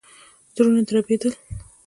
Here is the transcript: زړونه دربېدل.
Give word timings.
زړونه 0.55 0.81
دربېدل. 0.87 1.33